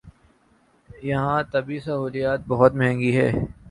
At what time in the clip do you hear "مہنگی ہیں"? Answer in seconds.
2.75-3.31